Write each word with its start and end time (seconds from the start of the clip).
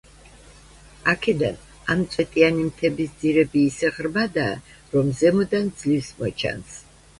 აქედან, 1.11 1.59
ამ 1.95 2.01
წვეტიანი 2.15 2.65
მთების 2.71 3.13
ძირები 3.21 3.63
ისე 3.73 3.93
ღრმადაა, 3.99 4.57
რომ 4.97 5.15
ზემოდან 5.23 5.73
ძლივს 5.85 6.13
მოჩანს. 6.25 6.77